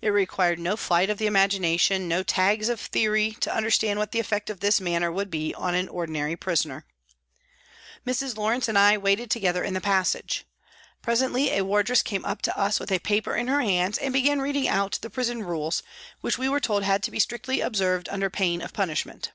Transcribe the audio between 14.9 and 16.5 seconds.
the prison rules, which we